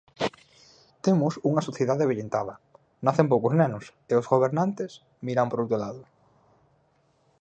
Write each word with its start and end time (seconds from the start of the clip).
Temos 1.05 1.33
unha 1.49 1.65
sociedade 1.67 2.03
avellentada; 2.05 2.53
nacen 3.05 3.29
poucos 3.31 3.53
nenos 3.61 3.85
e 4.11 4.13
os 4.19 4.29
gobernantes 4.33 4.91
miran 5.25 5.47
para 5.49 5.63
outro 5.63 5.77
lado. 5.83 6.01